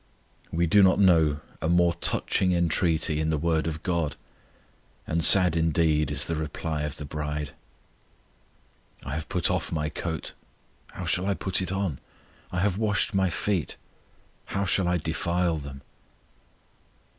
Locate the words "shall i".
11.05-11.35, 14.65-14.97